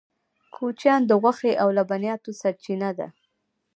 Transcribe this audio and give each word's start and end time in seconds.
کوچیان 0.55 1.01
د 1.05 1.11
غوښې 1.21 1.51
او 1.61 1.67
لبنیاتو 1.77 2.29
سرچینه 2.41 2.89
ده 2.97 3.07